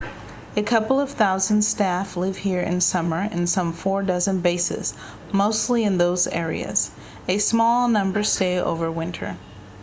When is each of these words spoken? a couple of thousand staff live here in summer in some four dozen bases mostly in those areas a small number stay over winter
a 0.57 0.63
couple 0.63 0.99
of 0.99 1.11
thousand 1.11 1.61
staff 1.61 2.17
live 2.17 2.35
here 2.35 2.59
in 2.59 2.81
summer 2.81 3.21
in 3.21 3.45
some 3.45 3.71
four 3.71 4.01
dozen 4.01 4.39
bases 4.41 4.95
mostly 5.31 5.83
in 5.83 5.99
those 5.99 6.25
areas 6.25 6.89
a 7.27 7.37
small 7.37 7.87
number 7.87 8.23
stay 8.23 8.57
over 8.57 8.91
winter 8.91 9.37